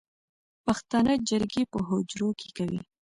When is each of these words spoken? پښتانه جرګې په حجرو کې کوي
پښتانه 0.65 1.13
جرګې 1.29 1.63
په 1.71 1.79
حجرو 1.87 2.29
کې 2.39 2.49
کوي 2.57 2.81